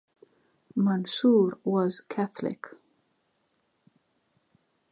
Mansour 0.75 1.59
was 1.63 2.01
Catholic. 2.09 2.65